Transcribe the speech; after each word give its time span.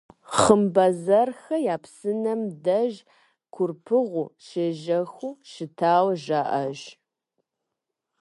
«Хъымбэзэрхэ 0.39 1.55
я 1.73 1.77
псынэм» 1.83 2.41
деж 2.63 2.93
Курпыгъу 3.53 4.25
щежэхыу 4.45 5.33
щытауэ 5.51 6.13
жаӏэж. 6.23 6.79